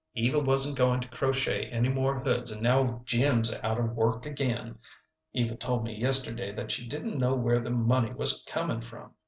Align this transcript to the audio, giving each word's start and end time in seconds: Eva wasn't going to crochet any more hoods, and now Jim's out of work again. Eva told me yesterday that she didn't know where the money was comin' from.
Eva 0.15 0.39
wasn't 0.39 0.75
going 0.79 0.99
to 0.99 1.07
crochet 1.09 1.65
any 1.67 1.87
more 1.87 2.21
hoods, 2.21 2.49
and 2.51 2.63
now 2.63 3.03
Jim's 3.05 3.53
out 3.61 3.77
of 3.79 3.91
work 3.91 4.25
again. 4.25 4.79
Eva 5.33 5.53
told 5.55 5.83
me 5.83 5.95
yesterday 5.95 6.51
that 6.51 6.71
she 6.71 6.87
didn't 6.87 7.19
know 7.19 7.35
where 7.35 7.59
the 7.59 7.69
money 7.69 8.11
was 8.11 8.43
comin' 8.49 8.81
from. 8.81 9.13